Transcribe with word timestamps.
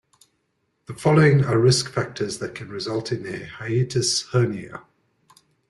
The 0.87 0.95
following 0.95 1.45
are 1.45 1.59
risk 1.59 1.91
factors 1.93 2.39
that 2.39 2.55
can 2.55 2.69
result 2.69 3.11
in 3.11 3.23
a 3.27 3.45
hiatus 3.45 4.27
hernia. 4.29 4.81